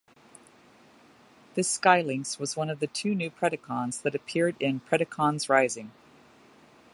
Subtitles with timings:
[1.53, 5.91] This Skylynx was one of the two new Predacons that appeared in "Predacons Rising".